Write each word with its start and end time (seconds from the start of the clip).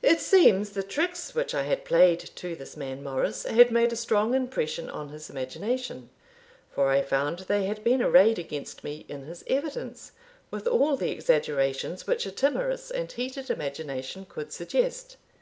It 0.00 0.22
seems 0.22 0.70
the 0.70 0.82
tricks 0.82 1.34
which 1.34 1.54
I 1.54 1.64
had 1.64 1.84
played 1.84 2.18
to 2.20 2.56
this 2.56 2.78
man 2.78 3.02
Morris 3.02 3.42
had 3.42 3.70
made 3.70 3.92
a 3.92 3.94
strong 3.94 4.32
impression 4.34 4.88
on 4.88 5.10
his 5.10 5.28
imagination; 5.28 6.08
for 6.70 6.88
I 6.88 7.02
found 7.02 7.40
they 7.40 7.64
had 7.66 7.84
been 7.84 8.00
arrayed 8.00 8.38
against 8.38 8.82
me 8.82 9.04
in 9.06 9.24
his 9.26 9.44
evidence, 9.46 10.12
with 10.50 10.66
all 10.66 10.96
the 10.96 11.10
exaggerations 11.10 12.06
which 12.06 12.24
a 12.24 12.32
timorous 12.32 12.90
and 12.90 13.12
heated 13.12 13.50
imagination 13.50 14.24
could 14.26 14.50
suggest. 14.50 15.18